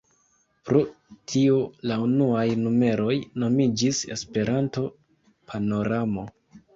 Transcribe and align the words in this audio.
Pro 0.67 0.79
tio 1.33 1.57
la 1.91 1.97
unuaj 2.05 2.45
numeroj 2.61 3.17
nomiĝis 3.43 3.99
"Esperanto-Panoramo". 4.15 6.25